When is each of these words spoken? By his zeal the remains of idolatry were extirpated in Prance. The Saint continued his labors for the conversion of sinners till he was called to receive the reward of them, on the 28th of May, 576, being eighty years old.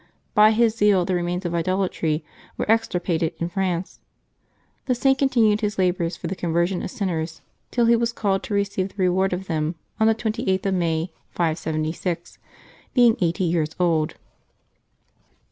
By 0.33 0.49
his 0.49 0.75
zeal 0.75 1.05
the 1.05 1.13
remains 1.13 1.45
of 1.45 1.53
idolatry 1.53 2.25
were 2.57 2.65
extirpated 2.67 3.35
in 3.37 3.51
Prance. 3.51 3.99
The 4.87 4.95
Saint 4.95 5.19
continued 5.19 5.61
his 5.61 5.77
labors 5.77 6.17
for 6.17 6.25
the 6.25 6.35
conversion 6.35 6.81
of 6.81 6.89
sinners 6.89 7.41
till 7.69 7.85
he 7.85 7.95
was 7.95 8.11
called 8.11 8.41
to 8.45 8.55
receive 8.55 8.89
the 8.89 8.95
reward 8.97 9.31
of 9.31 9.45
them, 9.45 9.75
on 9.99 10.07
the 10.07 10.15
28th 10.15 10.65
of 10.65 10.73
May, 10.73 11.11
576, 11.29 12.39
being 12.95 13.15
eighty 13.21 13.43
years 13.43 13.75
old. 13.79 14.15